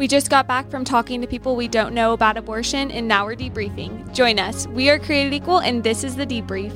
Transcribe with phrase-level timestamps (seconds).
[0.00, 3.26] We just got back from talking to people we don't know about abortion, and now
[3.26, 4.14] we're debriefing.
[4.14, 4.66] Join us.
[4.68, 6.72] We are Created Equal, and this is the debrief.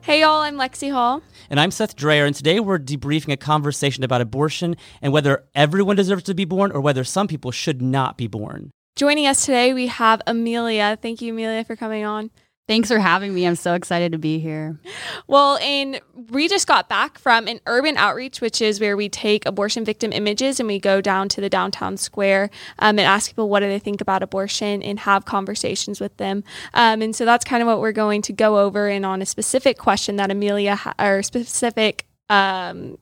[0.00, 1.22] Hey, y'all, I'm Lexie Hall.
[1.50, 5.96] And I'm Seth Drayer, and today we're debriefing a conversation about abortion and whether everyone
[5.96, 8.70] deserves to be born or whether some people should not be born.
[8.96, 10.96] Joining us today, we have Amelia.
[11.02, 12.30] Thank you, Amelia, for coming on.
[12.66, 13.46] Thanks for having me.
[13.46, 14.78] I'm so excited to be here.
[15.26, 19.44] Well, and we just got back from an urban outreach, which is where we take
[19.44, 22.48] abortion victim images and we go down to the downtown square
[22.78, 26.42] um, and ask people what do they think about abortion and have conversations with them.
[26.72, 29.26] Um, and so that's kind of what we're going to go over and on a
[29.26, 32.98] specific question that Amelia ha- or specific um,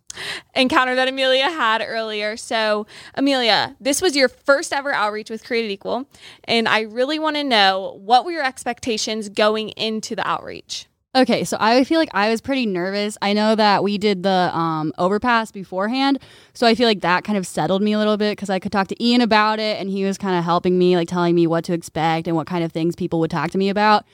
[0.54, 2.36] encounter that Amelia had earlier.
[2.36, 6.08] So, Amelia, this was your first ever outreach with Created Equal,
[6.44, 10.86] and I really want to know what were your expectations going into the outreach?
[11.14, 13.18] Okay, so I feel like I was pretty nervous.
[13.20, 16.18] I know that we did the um, overpass beforehand,
[16.54, 18.72] so I feel like that kind of settled me a little bit because I could
[18.72, 21.46] talk to Ian about it, and he was kind of helping me, like telling me
[21.46, 24.06] what to expect and what kind of things people would talk to me about.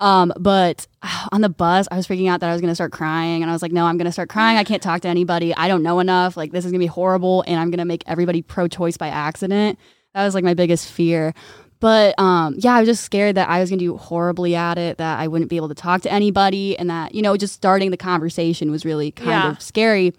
[0.00, 0.86] Um, but
[1.32, 3.42] on the bus, I was freaking out that I was going to start crying.
[3.42, 4.56] And I was like, no, I'm going to start crying.
[4.56, 5.54] I can't talk to anybody.
[5.54, 6.36] I don't know enough.
[6.36, 7.44] Like, this is going to be horrible.
[7.46, 9.78] And I'm going to make everybody pro choice by accident.
[10.14, 11.34] That was like my biggest fear.
[11.80, 14.78] But um, yeah, I was just scared that I was going to do horribly at
[14.78, 17.54] it, that I wouldn't be able to talk to anybody, and that, you know, just
[17.54, 19.50] starting the conversation was really kind yeah.
[19.50, 20.12] of scary.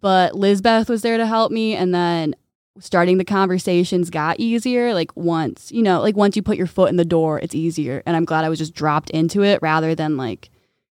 [0.00, 1.74] But Lizbeth was there to help me.
[1.74, 2.34] And then
[2.80, 6.90] starting the conversations got easier like once you know like once you put your foot
[6.90, 8.02] in the door it's easier.
[8.06, 10.50] And i'm glad i was just dropped into it rather than like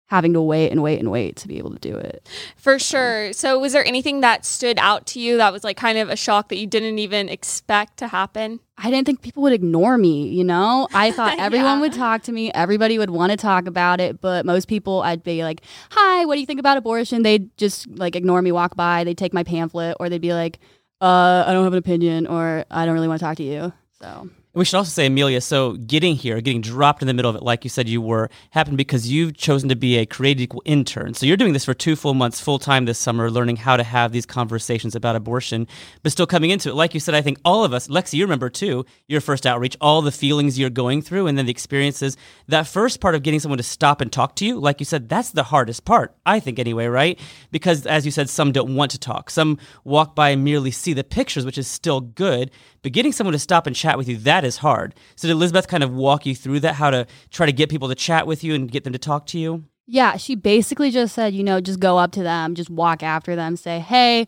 [0.06, 2.28] having to wait and wait and wait to be able to do it.
[2.56, 3.32] For sure.
[3.32, 6.16] So was there anything that stood out to you that was like kind of a
[6.16, 8.60] shock that you didn't even expect to happen?
[8.76, 10.88] I didn't think people would ignore me you know?
[10.92, 11.80] I thought everyone yeah.
[11.80, 12.52] would talk to me.
[12.52, 16.34] Everybody would want to talk about it but most people i'd be like hi what
[16.34, 17.22] do you think about abortion?
[17.22, 20.60] They'd just like ignore me walk by they'd take my pamphlet or they'd be like
[21.04, 23.72] uh, I don't have an opinion or I don't really want to talk to you.
[24.00, 27.36] So we should also say, Amelia, so getting here, getting dropped in the middle of
[27.36, 30.62] it, like you said you were, happened because you've chosen to be a created equal
[30.64, 31.12] intern.
[31.14, 33.82] So you're doing this for two full months, full time this summer, learning how to
[33.82, 35.66] have these conversations about abortion,
[36.04, 36.76] but still coming into it.
[36.76, 39.76] Like you said, I think all of us, Lexie, you remember too, your first outreach,
[39.80, 42.16] all the feelings you're going through, and then the experiences.
[42.46, 45.08] That first part of getting someone to stop and talk to you, like you said,
[45.08, 47.18] that's the hardest part, I think anyway, right?
[47.50, 49.30] Because as you said, some don't want to talk.
[49.30, 52.52] Some walk by and merely see the pictures, which is still good.
[52.82, 54.94] But getting someone to stop and chat with you, that is hard.
[55.16, 57.88] So did Elizabeth kind of walk you through that, how to try to get people
[57.88, 59.64] to chat with you and get them to talk to you?
[59.86, 63.36] Yeah, she basically just said, you know, just go up to them, just walk after
[63.36, 64.26] them, say, hey,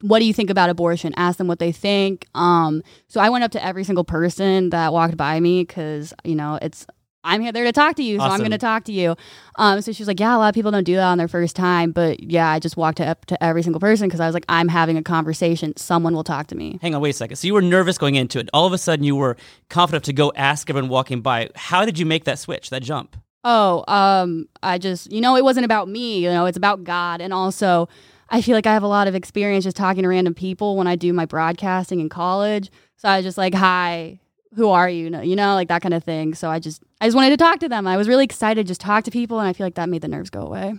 [0.00, 1.12] what do you think about abortion?
[1.16, 2.26] Ask them what they think.
[2.34, 6.36] Um, so I went up to every single person that walked by me because, you
[6.36, 6.86] know, it's
[7.24, 8.34] I'm here there to talk to you, so awesome.
[8.34, 9.16] I'm going to talk to you.
[9.56, 11.56] Um, so she's like, yeah, a lot of people don't do that on their first
[11.56, 14.44] time, but yeah, I just walked up to every single person because I was like,
[14.48, 15.76] I'm having a conversation.
[15.76, 16.78] Someone will talk to me.
[16.80, 17.36] Hang on, wait a second.
[17.36, 18.48] So you were nervous going into it.
[18.54, 19.36] All of a sudden, you were
[19.68, 21.50] confident to go ask everyone walking by.
[21.56, 23.16] How did you make that switch, that jump?
[23.44, 26.22] Oh, um, I just, you know, it wasn't about me.
[26.24, 27.88] You know, it's about God, and also.
[28.30, 30.86] I feel like I have a lot of experience just talking to random people when
[30.86, 32.70] I do my broadcasting in college.
[32.98, 34.20] So I was just like, hi,
[34.54, 35.10] who are you?
[35.20, 36.34] You know, like that kind of thing.
[36.34, 37.86] So I just, I just wanted to talk to them.
[37.86, 40.02] I was really excited to just talk to people, and I feel like that made
[40.02, 40.74] the nerves go away.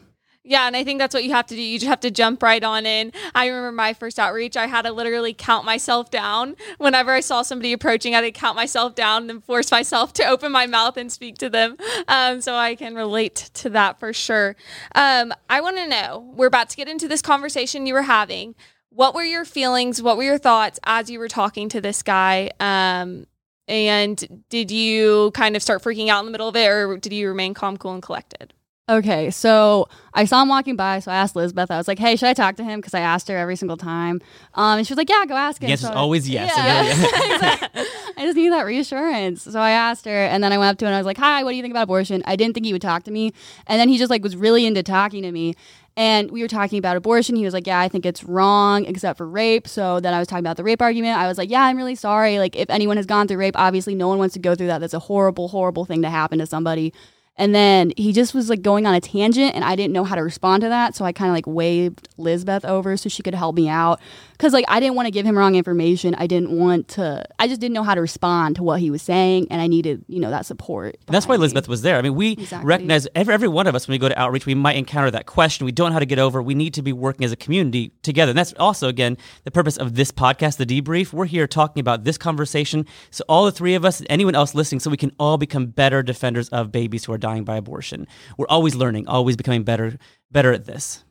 [0.50, 1.62] Yeah, and I think that's what you have to do.
[1.62, 3.12] You just have to jump right on in.
[3.36, 6.56] I remember my first outreach, I had to literally count myself down.
[6.78, 10.26] Whenever I saw somebody approaching, I had to count myself down and force myself to
[10.26, 11.78] open my mouth and speak to them.
[12.08, 14.56] Um, so I can relate to that for sure.
[14.96, 18.56] Um, I want to know we're about to get into this conversation you were having.
[18.90, 20.02] What were your feelings?
[20.02, 22.50] What were your thoughts as you were talking to this guy?
[22.60, 23.28] Um,
[23.70, 27.14] and did you kind of start freaking out in the middle of it, or did
[27.14, 28.54] you remain calm, cool, and collected?
[28.90, 31.70] Okay, so I saw him walking by, so I asked Lizbeth.
[31.70, 33.78] I was like, "Hey, should I talk to him?" Because I asked her every single
[33.78, 34.20] time,
[34.56, 36.52] um, and she was like, "Yeah, go ask him." Yes, so always yes.
[36.58, 37.84] Yeah.
[38.18, 39.44] I just need that reassurance.
[39.44, 41.20] So I asked her, and then I went up to him and I was like,
[41.20, 43.32] "Hi, what do you think about abortion?" I didn't think he would talk to me,
[43.68, 45.54] and then he just like was really into talking to me,
[46.00, 47.36] and we were talking about abortion.
[47.36, 49.68] He was like, Yeah, I think it's wrong except for rape.
[49.68, 51.18] So then I was talking about the rape argument.
[51.18, 52.40] I was like, Yeah, I'm really sorry.
[52.40, 54.80] Like, if anyone has gone through rape, obviously no one wants to go through that.
[54.80, 56.94] That's a horrible, horrible thing to happen to somebody.
[57.40, 60.16] And then he just was like going on a tangent and I didn't know how
[60.16, 60.94] to respond to that.
[60.94, 64.02] So I kind of like waved Lizbeth over so she could help me out.
[64.38, 66.16] Cause like I didn't want to give him wrong information.
[66.16, 69.02] I didn't want to, I just didn't know how to respond to what he was
[69.02, 69.48] saying.
[69.50, 70.98] And I needed, you know, that support.
[71.08, 71.98] That's why Lizbeth was there.
[71.98, 72.68] I mean, we exactly.
[72.68, 75.26] recognize every, every one of us when we go to outreach, we might encounter that
[75.26, 75.66] question.
[75.66, 76.42] We don't know how to get over.
[76.42, 78.32] We need to be working as a community together.
[78.32, 81.14] And that's also, again, the purpose of this podcast, The Debrief.
[81.14, 82.86] We're here talking about this conversation.
[83.12, 86.04] So all the three of us, anyone else listening, so we can all become better
[86.04, 88.08] defenders of babies who are dying by abortion.
[88.38, 89.98] We're always learning, always becoming better
[90.32, 91.04] better at this.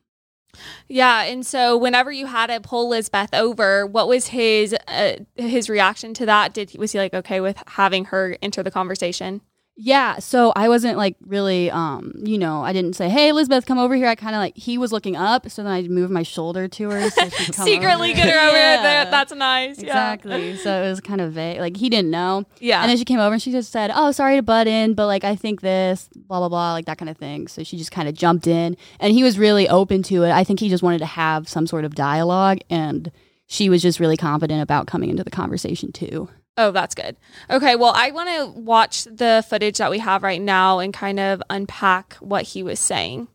[0.88, 5.68] Yeah, and so whenever you had to pull Lizbeth over, what was his uh, his
[5.68, 6.54] reaction to that?
[6.54, 9.40] Did was he like okay with having her enter the conversation?
[9.80, 13.78] Yeah, so I wasn't like really, um, you know, I didn't say, "Hey, Elizabeth, come
[13.78, 16.24] over here." I kind of like he was looking up, so then I moved my
[16.24, 18.82] shoulder to her, so she could come secretly get her over Yeah.
[18.82, 19.04] there.
[19.08, 19.78] That's nice.
[19.80, 19.86] Yeah.
[20.14, 20.56] Exactly.
[20.56, 21.60] So it was kind of vague.
[21.60, 22.44] Like he didn't know.
[22.58, 22.80] Yeah.
[22.82, 25.06] And then she came over and she just said, "Oh, sorry to butt in, but
[25.06, 27.92] like I think this, blah blah blah, like that kind of thing." So she just
[27.92, 30.32] kind of jumped in, and he was really open to it.
[30.32, 33.12] I think he just wanted to have some sort of dialogue, and
[33.46, 36.28] she was just really confident about coming into the conversation too.
[36.58, 37.16] Oh, that's good.
[37.48, 41.20] Okay, well, I want to watch the footage that we have right now and kind
[41.20, 43.28] of unpack what he was saying.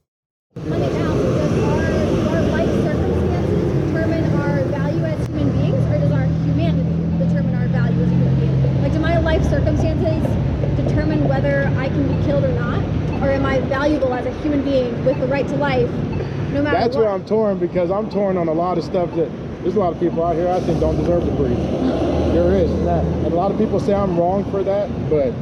[0.56, 6.00] Let me ask, does our, our life circumstances determine our value as human beings, or
[6.00, 8.82] does our humanity determine our value as human being?
[8.84, 12.84] Like, do my life circumstances determine whether I can be killed or not?
[13.24, 15.90] Or am I valuable as a human being with the right to life,
[16.52, 17.06] no matter That's what?
[17.06, 19.32] where I'm torn because I'm torn on a lot of stuff that
[19.64, 21.58] there's a lot of people out here I think don't deserve to breathe.
[22.34, 25.34] There is, and a lot of people say I'm wrong for that, but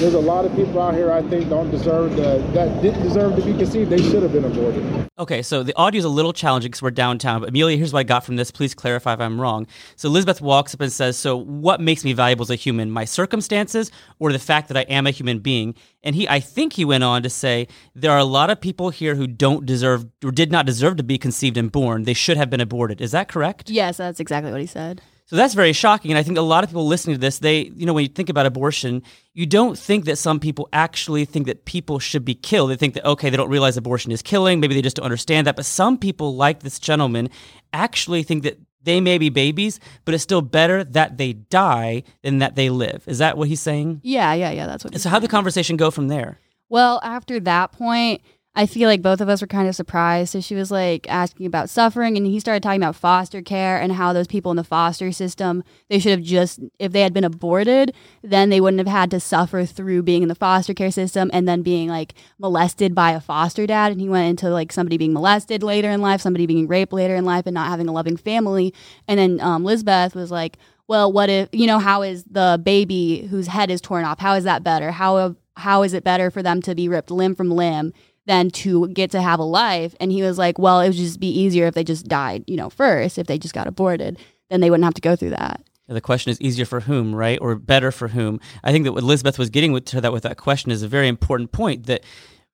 [0.00, 3.36] there's a lot of people out here I think don't deserve the, that didn't deserve
[3.36, 3.90] to be conceived.
[3.90, 5.08] They should have been aborted.
[5.16, 7.40] Okay, so the audio is a little challenging because we're downtown.
[7.40, 8.50] But Amelia, here's what I got from this.
[8.50, 9.66] Please clarify if I'm wrong.
[9.94, 12.90] So Elizabeth walks up and says, "So what makes me valuable as a human?
[12.90, 16.72] My circumstances, or the fact that I am a human being?" And he, I think,
[16.72, 20.06] he went on to say, "There are a lot of people here who don't deserve
[20.24, 22.02] or did not deserve to be conceived and born.
[22.02, 23.00] They should have been aborted.
[23.00, 25.00] Is that correct?" Yes, that's exactly what he said.
[25.26, 26.10] So that's very shocking.
[26.10, 28.08] And I think a lot of people listening to this, they, you know, when you
[28.08, 32.34] think about abortion, you don't think that some people actually think that people should be
[32.34, 32.70] killed.
[32.70, 34.60] They think that, okay, they don't realize abortion is killing.
[34.60, 35.56] Maybe they just don't understand that.
[35.56, 37.30] But some people, like this gentleman,
[37.72, 42.38] actually think that they may be babies, but it's still better that they die than
[42.38, 43.02] that they live.
[43.06, 44.02] Is that what he's saying?
[44.02, 44.66] Yeah, yeah, yeah.
[44.66, 45.00] That's what.
[45.00, 46.38] So how'd the conversation go from there?
[46.68, 48.20] Well, after that point,
[48.56, 50.30] I feel like both of us were kind of surprised.
[50.30, 53.92] So she was like asking about suffering, and he started talking about foster care and
[53.92, 57.24] how those people in the foster system, they should have just, if they had been
[57.24, 57.92] aborted,
[58.22, 61.48] then they wouldn't have had to suffer through being in the foster care system and
[61.48, 63.90] then being like molested by a foster dad.
[63.90, 67.16] And he went into like somebody being molested later in life, somebody being raped later
[67.16, 68.72] in life, and not having a loving family.
[69.08, 73.26] And then um, Lizbeth was like, well, what if, you know, how is the baby
[73.30, 74.20] whose head is torn off?
[74.20, 74.92] How is that better?
[74.92, 77.92] How, how is it better for them to be ripped limb from limb
[78.26, 79.94] than to get to have a life?
[80.00, 82.56] And he was like, well, it would just be easier if they just died, you
[82.56, 84.18] know, first, if they just got aborted,
[84.50, 85.62] then they wouldn't have to go through that.
[85.86, 87.38] The question is easier for whom, right?
[87.42, 88.40] Or better for whom?
[88.62, 91.08] I think that what Elizabeth was getting to that with that question is a very
[91.08, 92.02] important point that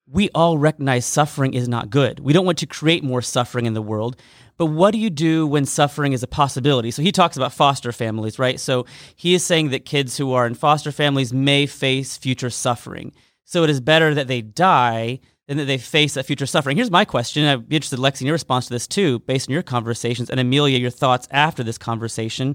[0.07, 2.19] we all recognize suffering is not good.
[2.19, 4.21] We don't want to create more suffering in the world.
[4.57, 6.91] But what do you do when suffering is a possibility?
[6.91, 8.59] So he talks about foster families, right?
[8.59, 8.85] So
[9.15, 13.13] he is saying that kids who are in foster families may face future suffering.
[13.45, 15.21] So it is better that they die
[15.51, 16.77] than that they face that future suffering.
[16.77, 17.45] Here's my question.
[17.45, 20.39] I'd be interested, Lexie, in your response to this too, based on your conversations, and
[20.39, 22.55] Amelia, your thoughts after this conversation.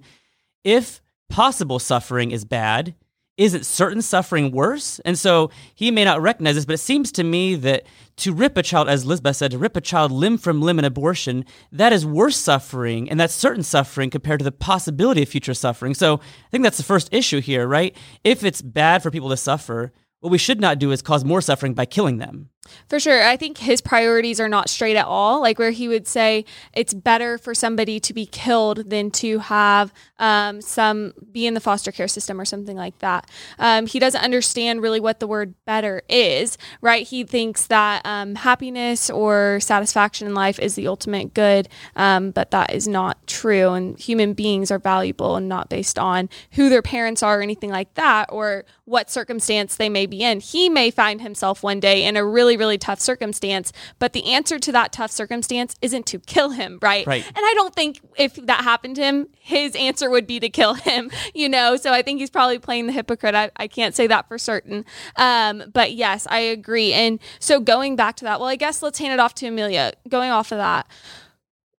[0.63, 2.95] If possible suffering is bad,
[3.35, 4.99] isn't certain suffering worse?
[4.99, 8.55] And so he may not recognize this, but it seems to me that to rip
[8.55, 11.43] a child, as Lisbeth said, to rip a child limb from limb in abortion,
[11.73, 15.93] that is worse suffering, and that's certain suffering compared to the possibility of future suffering.
[15.93, 17.93] So I think that's the first issue here, right?
[18.23, 19.91] If it's bad for people to suffer,
[20.21, 22.51] what we should not do is cause more suffering by killing them.
[22.87, 23.23] For sure.
[23.23, 25.41] I think his priorities are not straight at all.
[25.41, 29.93] Like where he would say it's better for somebody to be killed than to have
[30.19, 33.29] um, some be in the foster care system or something like that.
[33.59, 37.05] Um, he doesn't understand really what the word better is, right?
[37.05, 42.51] He thinks that um, happiness or satisfaction in life is the ultimate good, um, but
[42.51, 43.73] that is not true.
[43.73, 47.69] And human beings are valuable and not based on who their parents are or anything
[47.69, 50.39] like that or what circumstance they may be in.
[50.39, 53.71] He may find himself one day in a really really, tough circumstance.
[53.99, 57.05] But the answer to that tough circumstance isn't to kill him, right?
[57.05, 57.25] Right.
[57.25, 60.73] And I don't think if that happened to him, his answer would be to kill
[60.73, 61.75] him, you know?
[61.75, 63.35] So I think he's probably playing the hypocrite.
[63.35, 64.85] I, I can't say that for certain.
[65.15, 66.93] Um, but yes, I agree.
[66.93, 69.93] And so going back to that, well, I guess let's hand it off to Amelia.
[70.07, 70.87] Going off of that,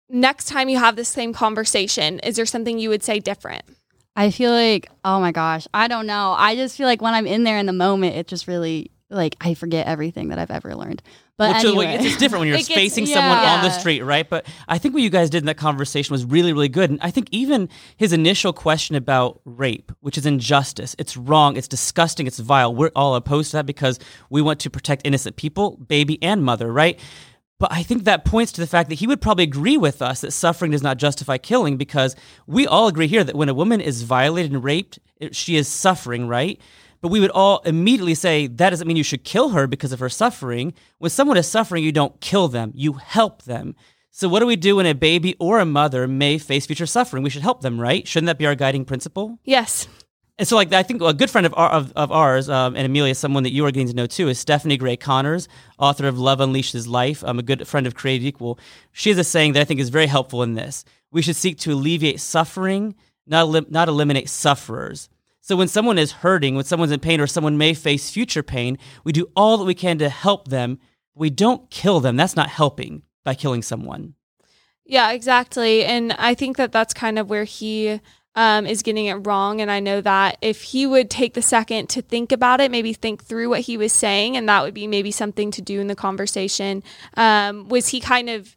[0.08, 3.64] next time you have the same conversation, is there something you would say different?
[4.16, 6.34] I feel like, oh my gosh, I don't know.
[6.36, 9.36] I just feel like when I'm in there in the moment, it just really like
[9.40, 11.02] I forget everything that I've ever learned.
[11.38, 11.84] But Well, anyway.
[11.84, 14.28] like, it's just different when you're gets- facing someone on the street, right?
[14.28, 16.90] But I think what you guys did in that conversation was really, really good.
[16.90, 21.68] And I think even his initial question about rape, which is injustice, it's wrong, it's
[21.68, 22.74] disgusting, it's vile.
[22.74, 23.98] We're all opposed to that because
[24.30, 26.98] we want to protect innocent people, baby and mother, right?
[27.58, 30.20] But I think that points to the fact that he would probably agree with us
[30.22, 33.80] that suffering does not justify killing because we all agree here that when a woman
[33.80, 34.98] is violated and raped,
[35.32, 36.60] she is suffering, right?
[37.00, 40.00] But we would all immediately say that doesn't mean you should kill her because of
[40.00, 40.74] her suffering.
[40.98, 43.74] When someone is suffering, you don't kill them, you help them.
[44.10, 47.22] So, what do we do when a baby or a mother may face future suffering?
[47.22, 48.08] We should help them, right?
[48.08, 49.38] Shouldn't that be our guiding principle?
[49.44, 49.88] Yes.
[50.38, 52.84] And so, like, I think a good friend of, our, of, of ours, um, and
[52.84, 55.48] Amelia, someone that you are getting to know too, is Stephanie Gray Connors,
[55.78, 58.58] author of Love Unleashes Life, um, a good friend of Created Equal.
[58.92, 60.84] She has a saying that I think is very helpful in this.
[61.10, 62.94] We should seek to alleviate suffering,
[63.26, 65.08] not, elim- not eliminate sufferers.
[65.46, 68.78] So, when someone is hurting, when someone's in pain, or someone may face future pain,
[69.04, 70.80] we do all that we can to help them.
[71.14, 72.16] We don't kill them.
[72.16, 74.14] That's not helping by killing someone.
[74.84, 75.84] Yeah, exactly.
[75.84, 78.00] And I think that that's kind of where he
[78.34, 79.60] um, is getting it wrong.
[79.60, 82.92] And I know that if he would take the second to think about it, maybe
[82.92, 85.86] think through what he was saying, and that would be maybe something to do in
[85.86, 86.82] the conversation.
[87.16, 88.56] Um, was he kind of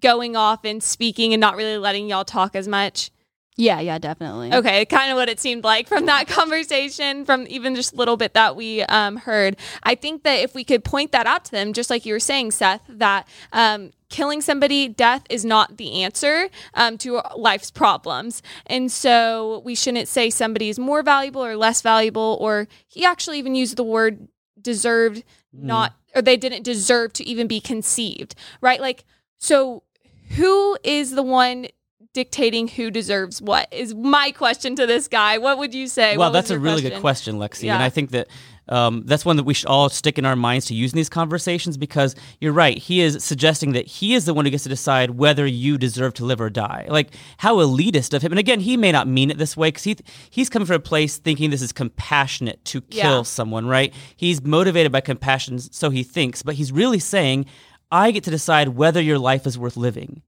[0.00, 3.12] going off and speaking and not really letting y'all talk as much?
[3.56, 4.52] Yeah, yeah, definitely.
[4.52, 8.16] Okay, kind of what it seemed like from that conversation, from even just a little
[8.16, 9.56] bit that we um, heard.
[9.84, 12.20] I think that if we could point that out to them, just like you were
[12.20, 18.42] saying, Seth, that um, killing somebody, death is not the answer um, to life's problems.
[18.66, 23.38] And so we shouldn't say somebody is more valuable or less valuable, or he actually
[23.38, 24.26] even used the word
[24.60, 28.80] deserved, not, or they didn't deserve to even be conceived, right?
[28.80, 29.04] Like,
[29.38, 29.84] so
[30.30, 31.68] who is the one
[32.14, 36.30] dictating who deserves what is my question to this guy what would you say Well,
[36.30, 37.64] that's a really good question, Lexie.
[37.64, 37.74] Yeah.
[37.74, 38.28] And I think that
[38.66, 41.10] um, that's one that we should all stick in our minds to use in these
[41.10, 42.78] conversations because you're right.
[42.78, 46.14] He is suggesting that he is the one who gets to decide whether you deserve
[46.14, 46.86] to live or die.
[46.88, 48.32] Like, how elitist of him.
[48.32, 49.96] And again, he may not mean it this way because he,
[50.30, 53.22] he's coming from a place thinking this is compassionate to kill Yeah.
[53.24, 53.92] someone, right?
[54.16, 57.44] He's motivated by compassion, so he thinks, but he's really saying,
[57.90, 60.22] I get to decide whether your life is worth living.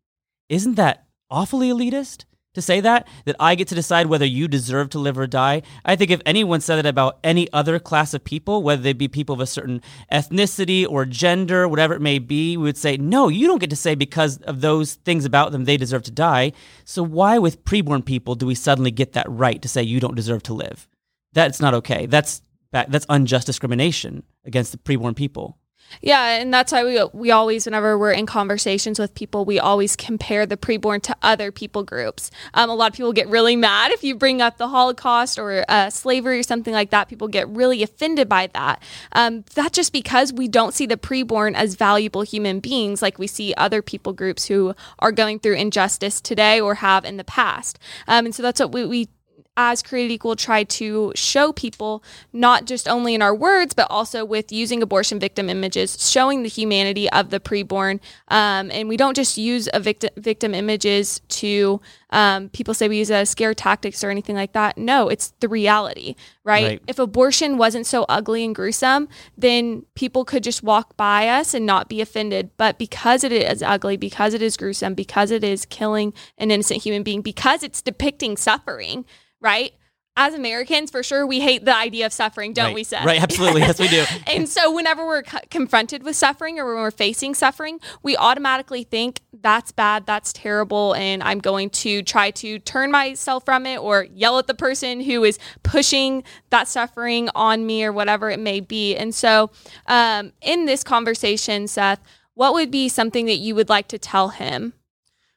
[0.50, 3.06] Isn't that awfully elitist to say that?
[3.26, 5.62] That I get to decide whether you deserve to live or die?
[5.84, 9.08] I think if anyone said it about any other class of people, whether they be
[9.08, 13.28] people of a certain ethnicity or gender, whatever it may be, we would say, no,
[13.28, 16.52] you don't get to say because of those things about them they deserve to die.
[16.84, 20.16] So why with preborn people do we suddenly get that right to say you don't
[20.16, 20.88] deserve to live?
[21.34, 22.06] That's not okay.
[22.06, 22.42] That's
[22.72, 25.58] that's unjust discrimination against the preborn people.
[26.02, 29.96] Yeah, and that's why we we always, whenever we're in conversations with people, we always
[29.96, 32.30] compare the preborn to other people groups.
[32.54, 35.64] Um, a lot of people get really mad if you bring up the Holocaust or
[35.68, 37.08] uh, slavery or something like that.
[37.08, 38.82] People get really offended by that.
[39.12, 43.26] Um, that's just because we don't see the preborn as valuable human beings like we
[43.26, 47.78] see other people groups who are going through injustice today or have in the past.
[48.06, 49.08] Um, and so that's what we, we
[49.56, 54.24] as Created Equal try to show people, not just only in our words, but also
[54.24, 58.00] with using abortion victim images, showing the humanity of the preborn.
[58.28, 62.98] Um, and we don't just use a victim victim images to um, people say we
[62.98, 64.78] use as scare tactics or anything like that.
[64.78, 66.64] No, it's the reality, right?
[66.64, 66.82] Right.
[66.86, 71.66] If abortion wasn't so ugly and gruesome, then people could just walk by us and
[71.66, 72.50] not be offended.
[72.56, 76.82] But because it is ugly, because it is gruesome, because it is killing an innocent
[76.82, 79.04] human being, because it's depicting suffering,
[79.46, 79.72] right?
[80.18, 82.74] As Americans, for sure, we hate the idea of suffering, don't right.
[82.74, 83.04] we, Seth?
[83.04, 83.60] Right, absolutely.
[83.60, 84.02] yes, we do.
[84.26, 88.82] and so, whenever we're co- confronted with suffering or when we're facing suffering, we automatically
[88.82, 93.76] think that's bad, that's terrible, and I'm going to try to turn myself from it
[93.76, 98.40] or yell at the person who is pushing that suffering on me or whatever it
[98.40, 98.96] may be.
[98.96, 99.50] And so,
[99.86, 102.00] um, in this conversation, Seth,
[102.32, 104.72] what would be something that you would like to tell him?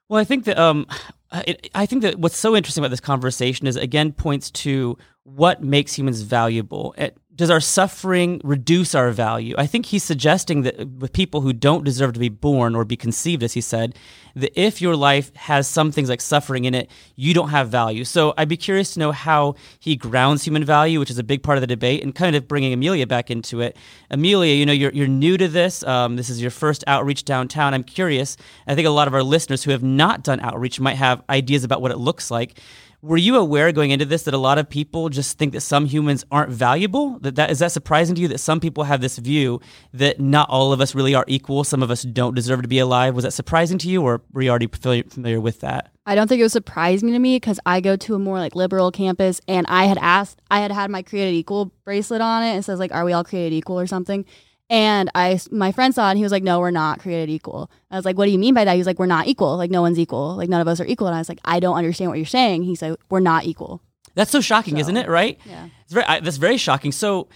[0.08, 0.88] Well, I think that um,
[1.32, 4.98] Uh, it, I think that what's so interesting about this conversation is again points to
[5.24, 6.96] what makes humans valuable.
[6.98, 9.56] It, does our suffering reduce our value?
[9.58, 12.98] I think he's suggesting that with people who don't deserve to be born or be
[12.98, 13.96] conceived, as he said,
[14.36, 18.04] that if your life has some things like suffering in it, you don't have value.
[18.04, 21.42] So I'd be curious to know how he grounds human value, which is a big
[21.42, 23.78] part of the debate, and kind of bringing Amelia back into it.
[24.12, 25.82] Amelia, you know, you're, you're new to this.
[25.84, 27.74] Um, this is your first outreach downtown.
[27.74, 28.36] I'm curious.
[28.68, 31.64] I think a lot of our listeners who have not done outreach might have ideas
[31.64, 32.60] about what it looks like.
[33.02, 35.86] Were you aware going into this that a lot of people just think that some
[35.86, 37.18] humans aren't valuable?
[37.20, 39.62] That, that is that surprising to you that some people have this view
[39.94, 42.78] that not all of us really are equal, some of us don't deserve to be
[42.78, 43.16] alive?
[43.16, 45.94] Was that surprising to you, or were you already familiar, with that?
[46.06, 48.54] I don't think it was surprising to me because I go to a more like
[48.54, 52.58] liberal campus and I had asked, I had had my created equal bracelet on it.
[52.58, 54.26] It says like, are we all created equal or something?
[54.70, 57.72] And I, my friend saw it and he was like, no, we're not created equal.
[57.90, 58.74] I was like, what do you mean by that?
[58.74, 59.58] He was like, we're not equal.
[59.58, 60.36] Like no one's equal.
[60.36, 61.08] Like none of us are equal.
[61.08, 62.64] And I was like, I don't understand what you're saying.
[62.64, 63.82] He said, we're not equal.
[64.16, 65.08] That's so shocking, So, isn't it?
[65.08, 65.40] Right?
[65.46, 65.70] yeah.
[65.84, 66.06] It's very.
[66.06, 66.92] I, that's very shocking.
[66.92, 67.28] So.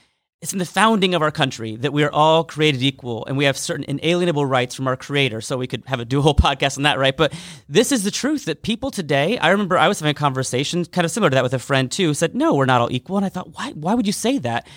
[0.42, 3.46] It's in the founding of our country that we are all created equal and we
[3.46, 5.40] have certain inalienable rights from our creator.
[5.40, 7.16] So we could have a do whole podcast on that, right?
[7.16, 7.32] But
[7.70, 11.06] this is the truth that people today, I remember I was having a conversation kind
[11.06, 13.16] of similar to that with a friend too, said, No, we're not all equal.
[13.16, 14.68] And I thought, why why would you say that?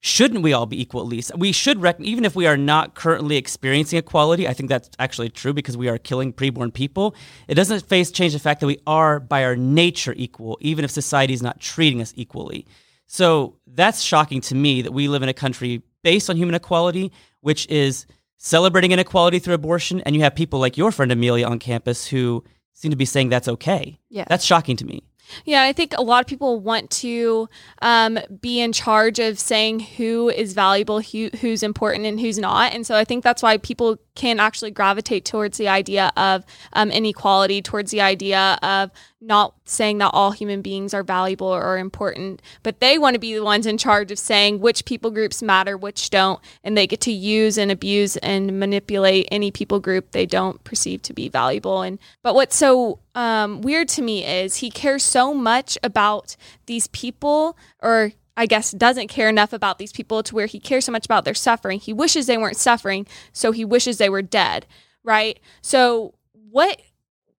[0.00, 1.36] Shouldn't we all be equal at least?
[1.36, 5.30] We should, rec- even if we are not currently experiencing equality, I think that's actually
[5.30, 7.14] true because we are killing preborn people.
[7.48, 10.90] It doesn't face change the fact that we are by our nature equal, even if
[10.90, 12.66] society is not treating us equally.
[13.06, 17.10] So that's shocking to me that we live in a country based on human equality,
[17.40, 21.58] which is celebrating inequality through abortion, and you have people like your friend Amelia on
[21.58, 23.98] campus who seem to be saying that's okay.
[24.08, 24.24] Yeah.
[24.28, 25.02] That's shocking to me.
[25.44, 27.48] Yeah, I think a lot of people want to
[27.82, 32.72] um, be in charge of saying who is valuable, who, who's important, and who's not.
[32.72, 36.90] And so I think that's why people can actually gravitate towards the idea of um,
[36.90, 42.42] inequality, towards the idea of not saying that all human beings are valuable or important,
[42.64, 45.76] but they want to be the ones in charge of saying which people groups matter,
[45.76, 50.26] which don't, and they get to use and abuse and manipulate any people group they
[50.26, 51.82] don't perceive to be valuable.
[51.82, 56.88] And but what's so um, weird to me is he cares so much about these
[56.88, 60.92] people, or I guess doesn't care enough about these people to where he cares so
[60.92, 61.80] much about their suffering.
[61.80, 64.64] He wishes they weren't suffering, so he wishes they were dead,
[65.02, 65.40] right?
[65.60, 66.14] So
[66.50, 66.80] what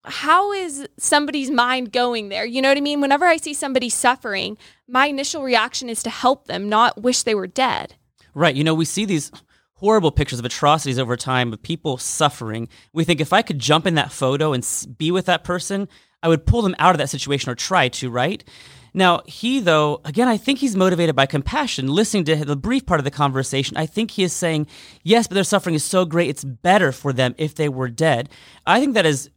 [0.03, 2.45] how is somebody's mind going there?
[2.45, 2.99] You know what I mean?
[2.99, 4.57] Whenever I see somebody suffering,
[4.89, 7.95] my initial reaction is to help them, not wish they were dead.
[8.33, 8.55] Right.
[8.55, 9.31] You know, we see these
[9.75, 12.67] horrible pictures of atrocities over time of people suffering.
[12.91, 15.87] We think if I could jump in that photo and be with that person,
[16.21, 18.43] I would pull them out of that situation or try to, right?
[18.93, 21.87] Now, he, though, again, I think he's motivated by compassion.
[21.87, 24.67] Listening to the brief part of the conversation, I think he is saying,
[25.03, 28.29] yes, but their suffering is so great, it's better for them if they were dead.
[28.65, 29.29] I think that is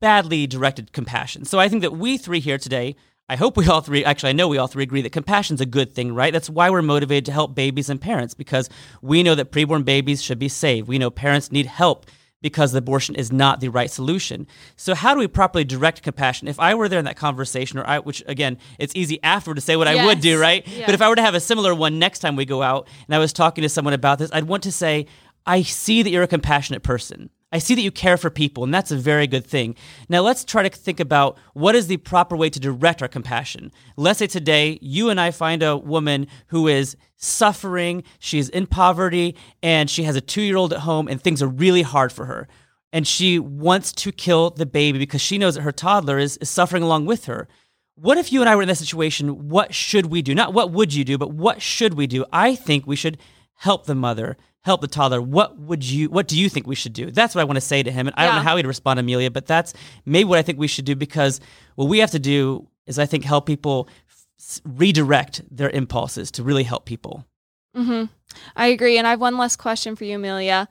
[0.00, 1.44] badly directed compassion.
[1.44, 2.96] So I think that we three here today,
[3.28, 5.66] I hope we all three, actually, I know we all three agree that compassion's a
[5.66, 6.32] good thing, right?
[6.32, 8.68] That's why we're motivated to help babies and parents because
[9.00, 10.88] we know that preborn babies should be saved.
[10.88, 12.06] We know parents need help
[12.44, 14.46] because abortion is not the right solution.
[14.76, 16.46] So how do we properly direct compassion?
[16.46, 19.62] If I were there in that conversation, or I, which again, it's easy afterward to
[19.62, 20.62] say what I would do, right?
[20.68, 20.84] Yeah.
[20.84, 23.14] But if I were to have a similar one next time we go out, and
[23.14, 25.06] I was talking to someone about this, I'd want to say,
[25.46, 27.30] I see that you're a compassionate person.
[27.54, 29.76] I see that you care for people, and that's a very good thing.
[30.08, 33.70] Now, let's try to think about what is the proper way to direct our compassion.
[33.96, 39.36] Let's say today you and I find a woman who is suffering, she's in poverty,
[39.62, 42.24] and she has a two year old at home, and things are really hard for
[42.24, 42.48] her.
[42.92, 46.50] And she wants to kill the baby because she knows that her toddler is, is
[46.50, 47.46] suffering along with her.
[47.94, 49.48] What if you and I were in that situation?
[49.48, 50.34] What should we do?
[50.34, 52.24] Not what would you do, but what should we do?
[52.32, 53.16] I think we should
[53.58, 55.20] help the mother, help the toddler.
[55.22, 57.10] What would you what do you think we should do?
[57.10, 58.06] That's what I want to say to him.
[58.06, 59.72] And I don't know how he'd respond, Amelia, but that's
[60.06, 61.40] maybe what I think we should do because
[61.76, 63.88] what we have to do is I think help people
[64.38, 67.24] s- redirect their impulses to really help people.
[67.76, 68.04] mm-hmm.
[68.56, 68.98] I agree.
[68.98, 70.68] And I have one last question for you, Amelia.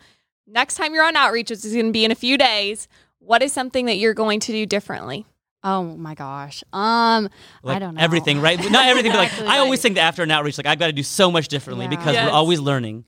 [0.47, 2.87] Next time you're on outreach, which is going to be in a few days,
[3.19, 5.25] what is something that you're going to do differently?
[5.63, 6.61] Oh my gosh.
[6.73, 7.29] Um,
[7.63, 8.59] Like I don't know everything, right?
[8.69, 9.81] Not everything, but like Exactly I always right.
[9.83, 11.89] think that after an outreach, like I've got to do so much differently Yeah.
[11.91, 12.25] because Yes.
[12.25, 13.05] we're always learning.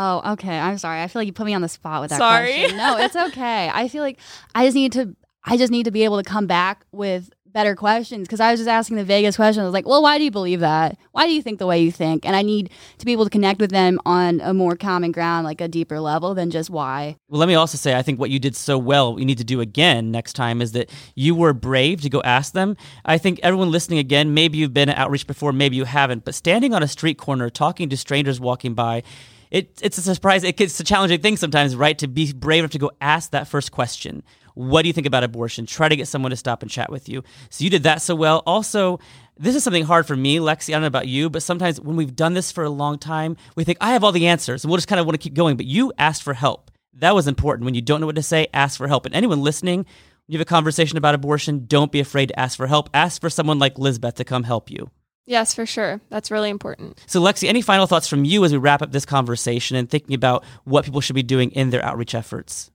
[0.00, 0.56] Oh, okay.
[0.56, 1.02] I'm sorry.
[1.02, 2.54] I feel like you put me on the spot with that Sorry.
[2.54, 2.76] question.
[2.76, 3.68] No, it's okay.
[3.72, 4.18] I feel like
[4.54, 7.74] I just need to I just need to be able to come back with better
[7.74, 9.62] questions because I was just asking the Vegas question.
[9.62, 10.98] I was like, "Well, why do you believe that?
[11.12, 13.30] Why do you think the way you think?" And I need to be able to
[13.30, 17.16] connect with them on a more common ground, like a deeper level than just why.
[17.28, 19.44] Well, let me also say, I think what you did so well, you need to
[19.44, 22.76] do again next time, is that you were brave to go ask them.
[23.04, 26.34] I think everyone listening again, maybe you've been at outreach before, maybe you haven't, but
[26.34, 29.02] standing on a street corner, talking to strangers walking by,
[29.50, 30.44] it, it's a surprise.
[30.44, 31.98] It, it's a challenging thing sometimes, right?
[31.98, 34.22] To be brave enough to go ask that first question.
[34.54, 35.66] What do you think about abortion?
[35.66, 37.22] Try to get someone to stop and chat with you.
[37.48, 38.42] So you did that so well.
[38.44, 38.98] Also,
[39.36, 40.70] this is something hard for me, Lexie.
[40.70, 43.36] I don't know about you, but sometimes when we've done this for a long time,
[43.54, 45.34] we think, I have all the answers and we'll just kind of want to keep
[45.34, 45.56] going.
[45.56, 46.72] But you asked for help.
[46.94, 47.64] That was important.
[47.64, 49.06] When you don't know what to say, ask for help.
[49.06, 49.86] And anyone listening,
[50.26, 52.90] you have a conversation about abortion, don't be afraid to ask for help.
[52.92, 54.90] Ask for someone like Lizbeth to come help you.
[55.28, 56.00] Yes, for sure.
[56.08, 56.98] That's really important.
[57.06, 60.14] So, Lexie, any final thoughts from you as we wrap up this conversation and thinking
[60.14, 62.70] about what people should be doing in their outreach efforts?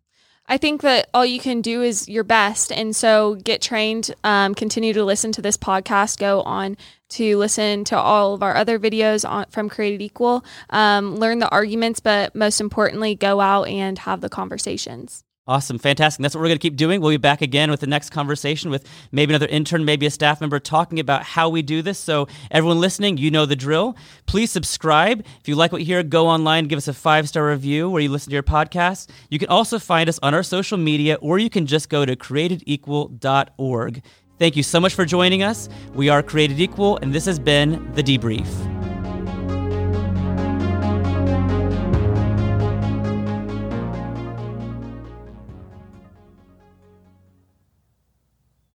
[0.46, 2.72] I think that all you can do is your best.
[2.72, 6.78] And so get trained, um, continue to listen to this podcast, go on
[7.10, 11.50] to listen to all of our other videos on, from Created Equal, um, learn the
[11.50, 15.24] arguments, but most importantly, go out and have the conversations.
[15.46, 16.22] Awesome, fantastic.
[16.22, 17.02] That's what we're going to keep doing.
[17.02, 20.40] We'll be back again with the next conversation with maybe another intern, maybe a staff
[20.40, 22.00] member talking about how we do this.
[22.00, 23.98] So, everyone listening, you know the drill.
[24.26, 25.20] Please subscribe.
[25.42, 28.02] If you like what you hear, go online, give us a five star review where
[28.02, 29.10] you listen to your podcast.
[29.30, 32.16] You can also find us on our social media, or you can just go to
[32.16, 34.02] createdequal.org.
[34.40, 35.68] Thank you so much for joining us.
[35.94, 38.73] We are Created Equal, and this has been The Debrief.